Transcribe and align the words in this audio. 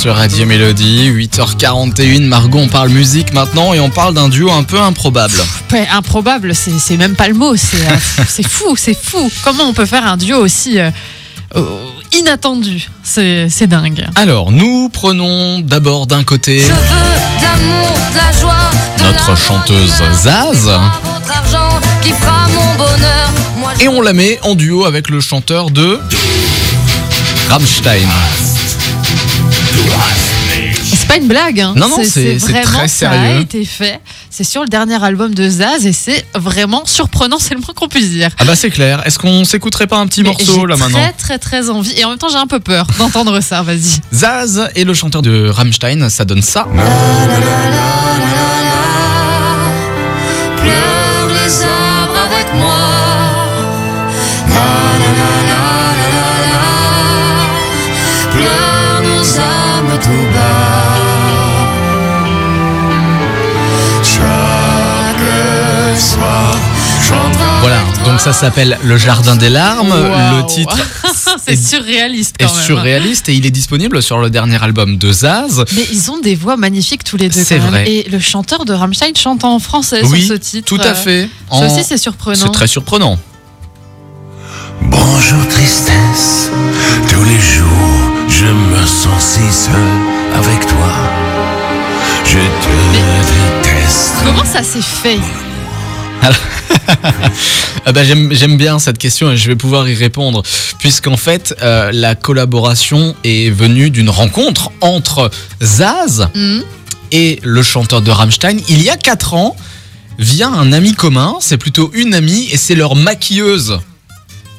sur 0.00 0.16
Radio 0.16 0.46
Mélodie, 0.46 1.10
8h41. 1.10 2.24
Margot, 2.24 2.60
on 2.60 2.68
parle 2.68 2.88
musique 2.88 3.34
maintenant 3.34 3.74
et 3.74 3.80
on 3.80 3.90
parle 3.90 4.14
d'un 4.14 4.30
duo 4.30 4.50
un 4.50 4.62
peu 4.62 4.80
improbable. 4.80 5.34
Ouais, 5.72 5.86
improbable, 5.92 6.54
c'est 6.54 6.96
même 6.96 7.14
pas 7.14 7.28
le 7.28 7.34
mot, 7.34 7.54
c'est 7.54 7.86
euh, 7.86 7.96
c'est 8.28 8.48
fou, 8.48 8.76
c'est 8.78 8.96
fou. 8.96 9.30
Comment 9.44 9.64
on 9.64 9.74
peut 9.74 9.84
faire 9.84 10.06
un 10.06 10.16
duo 10.16 10.38
aussi 10.38 10.78
euh, 10.78 10.90
euh, 11.54 11.66
inattendu? 12.18 12.88
C'est 13.02 13.66
dingue. 13.66 14.06
Alors, 14.14 14.52
nous 14.52 14.88
prenons 14.88 15.60
d'abord 15.60 16.06
d'un 16.06 16.24
côté 16.24 16.60
Je 16.60 16.64
veux 16.64 16.70
de 16.70 17.42
l'amour, 17.42 17.94
de 18.12 18.16
la 18.16 18.40
joie, 18.40 18.70
de 18.96 19.02
notre 19.02 19.36
chanteuse 19.36 20.02
Zaz 20.14 20.64
Votre 20.64 21.30
argent 21.30 21.80
qui 22.00 22.12
fera 22.12 22.48
mon 22.48 22.74
bonheur. 22.76 23.30
Moi, 23.58 23.72
je 23.78 23.84
et 23.84 23.88
on 23.88 24.00
la 24.00 24.14
met 24.14 24.38
en 24.44 24.54
duo 24.54 24.86
avec 24.86 25.10
le 25.10 25.20
chanteur 25.20 25.70
de 25.70 26.00
Rammstein. 27.50 28.08
C'est 30.82 31.08
pas 31.08 31.16
une 31.16 31.28
blague. 31.28 31.60
hein. 31.60 31.72
Non, 31.76 31.88
non, 31.88 31.96
c'est- 32.04 32.36
vraiment 32.36 32.62
très 32.62 32.88
ça 32.88 33.10
a 33.10 33.14
sérieux. 33.14 33.40
été 33.40 33.64
fait. 33.64 34.00
C'est 34.30 34.44
sur 34.44 34.62
le 34.62 34.68
dernier 34.68 35.02
album 35.02 35.34
de 35.34 35.48
Zaz 35.48 35.84
et 35.86 35.92
c'est 35.92 36.24
vraiment 36.34 36.82
surprenant, 36.86 37.38
c'est 37.40 37.54
le 37.54 37.60
moins 37.60 37.74
qu'on 37.74 37.88
puisse 37.88 38.10
dire. 38.10 38.30
Ah 38.38 38.44
bah 38.44 38.54
c'est 38.54 38.70
clair. 38.70 39.02
Est-ce 39.04 39.18
qu'on 39.18 39.44
s'écouterait 39.44 39.86
pas 39.88 39.96
un 39.98 40.06
petit 40.06 40.22
Mais 40.22 40.30
morceau 40.30 40.60
j'ai 40.60 40.66
là 40.66 40.76
maintenant? 40.76 40.98
Très 40.98 41.12
très 41.12 41.38
très 41.38 41.70
envie 41.70 41.92
et 41.98 42.04
en 42.04 42.10
même 42.10 42.18
temps 42.18 42.28
j'ai 42.28 42.36
un 42.36 42.46
peu 42.46 42.60
peur 42.60 42.86
d'entendre 42.98 43.40
ça. 43.40 43.62
Vas-y. 43.62 44.00
Zaz 44.14 44.68
et 44.76 44.84
le 44.84 44.94
chanteur 44.94 45.22
de 45.22 45.48
Rammstein, 45.48 46.08
ça 46.08 46.24
donne 46.24 46.42
ça. 46.42 46.66
Âmes 59.92 59.98
tout 60.00 60.08
bas. 60.34 60.96
Chaque 64.02 65.98
soir, 65.98 66.56
j'entends. 67.06 67.60
Voilà, 67.60 67.80
donc 68.04 68.20
ça 68.20 68.32
s'appelle 68.32 68.78
Le 68.82 68.96
Jardin 68.96 69.36
des 69.36 69.50
larmes. 69.50 69.92
Le 69.92 70.46
titre 70.46 70.76
c'est 71.44 71.52
est- 71.52 71.56
surréaliste 71.68 72.36
est 72.38 72.44
quand 72.46 72.54
même. 72.54 72.64
surréaliste 72.64 73.28
et 73.28 73.34
il 73.34 73.44
est 73.46 73.50
disponible 73.50 74.02
sur 74.02 74.18
le 74.18 74.30
dernier 74.30 74.62
album 74.62 74.96
de 74.96 75.12
Zaz. 75.12 75.64
Mais 75.76 75.86
ils 75.92 76.10
ont 76.10 76.18
des 76.18 76.34
voix 76.34 76.56
magnifiques 76.56 77.04
tous 77.04 77.16
les 77.16 77.28
deux. 77.28 77.42
C'est 77.42 77.58
même. 77.58 77.68
vrai. 77.68 77.90
Et 77.90 78.08
le 78.10 78.18
chanteur 78.18 78.64
de 78.64 78.72
Rammstein 78.72 79.14
chante 79.14 79.44
en 79.44 79.58
français 79.58 80.02
Oui, 80.04 80.20
sur 80.24 80.34
ce 80.34 80.40
titre. 80.40 80.66
Tout 80.66 80.80
à 80.82 80.94
fait. 80.94 81.28
Ça 81.50 81.56
En- 81.56 81.66
aussi 81.66 81.84
c'est 81.84 81.98
surprenant. 81.98 82.36
C'est 82.46 82.50
très 82.52 82.66
surprenant. 82.66 83.18
Bonjour 84.82 85.46
seul 89.00 89.74
avec 90.34 90.66
toi. 90.66 90.92
Je 92.24 92.38
te 92.38 93.62
déteste. 93.62 94.14
Comment 94.24 94.44
ça 94.44 94.62
s'est 94.62 94.82
fait? 94.82 95.18
Ah 97.86 97.92
bah, 97.92 98.04
J'aime 98.04 98.28
j'aime 98.32 98.56
bien 98.56 98.78
cette 98.78 98.98
question 98.98 99.30
et 99.30 99.36
je 99.36 99.46
vais 99.48 99.56
pouvoir 99.56 99.88
y 99.88 99.94
répondre, 99.94 100.42
puisqu'en 100.78 101.16
fait, 101.16 101.54
euh, 101.62 101.90
la 101.92 102.14
collaboration 102.14 103.14
est 103.24 103.50
venue 103.50 103.90
d'une 103.90 104.10
rencontre 104.10 104.70
entre 104.80 105.30
Zaz 105.62 106.28
Hmm 106.34 106.60
et 107.12 107.40
le 107.42 107.62
chanteur 107.62 108.02
de 108.02 108.10
Rammstein 108.10 108.60
il 108.68 108.82
y 108.82 108.90
a 108.90 108.96
4 108.96 109.34
ans, 109.34 109.56
via 110.18 110.48
un 110.48 110.72
ami 110.72 110.94
commun, 110.94 111.38
c'est 111.40 111.56
plutôt 111.58 111.90
une 111.94 112.14
amie 112.14 112.48
et 112.52 112.56
c'est 112.56 112.76
leur 112.76 112.94
maquilleuse. 112.94 113.80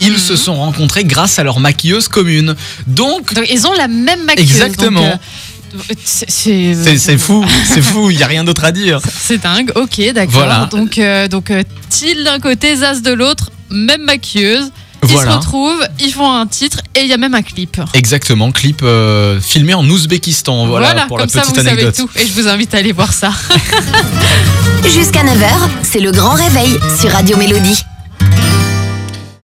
Ils 0.00 0.12
Mhm. 0.12 0.18
se 0.18 0.36
sont 0.36 0.54
rencontrés 0.56 1.04
grâce 1.04 1.38
à 1.38 1.44
leur 1.44 1.58
maquilleuse 1.60 2.08
commune. 2.08 2.54
Donc, 2.86 3.32
Donc 3.34 3.46
ils 3.50 3.66
ont 3.66 3.72
la 3.72 3.88
même 3.88 4.24
maquilleuse. 4.24 4.50
Exactement. 4.50 5.00
donc, 5.00 5.10
euh, 5.90 5.94
c'est- 6.04 7.18
fou, 7.18 7.44
c'est 7.66 7.82
fou, 7.82 8.10
il 8.10 8.16
n'y 8.16 8.22
a 8.22 8.26
rien 8.26 8.44
d'autre 8.44 8.64
à 8.64 8.72
dire. 8.72 9.00
C'est 9.20 9.38
dingue. 9.42 9.72
Ok, 9.74 10.00
d'accord. 10.14 10.32
Voilà. 10.34 10.68
Donc 10.70 10.98
euh, 10.98 11.28
donc 11.28 11.50
euh, 11.50 11.62
Till 11.90 12.24
d'un 12.24 12.38
côté, 12.40 12.76
Zaz 12.76 13.02
de 13.02 13.12
l'autre, 13.12 13.50
même 13.70 14.02
maquilleuse. 14.02 14.70
Ils 15.02 15.08
se 15.10 15.12
Voilà. 15.14 15.36
retrouvent, 15.36 15.86
ils 16.00 16.10
font 16.12 16.28
un 16.32 16.46
titre 16.46 16.80
et 16.96 17.00
il 17.02 17.06
y 17.06 17.12
a 17.12 17.16
même 17.16 17.34
un 17.34 17.42
clip. 17.42 17.80
Exactement, 17.94 18.50
clip 18.50 18.80
euh, 18.82 19.40
filmé 19.40 19.72
en 19.74 19.88
Ouzbékistan. 19.88 20.66
Voilà, 20.66 21.06
pour 21.06 21.18
la 21.18 21.24
comme 21.24 21.30
ça 21.32 21.42
petite 21.42 21.54
vous 21.54 21.60
anecdote. 21.60 21.94
savez 21.94 22.08
tout. 22.08 22.18
Et 22.18 22.26
je 22.26 22.32
vous 22.32 22.48
invite 22.48 22.74
à 22.74 22.78
aller 22.78 22.92
voir 22.92 23.12
ça. 23.12 23.30
Jusqu'à 24.94 25.22
9h, 25.22 25.48
c'est 25.82 26.00
le 26.00 26.10
grand 26.12 26.34
réveil 26.34 26.76
sur 26.98 27.10
Radio 27.12 27.36
Mélodie. 27.36 27.78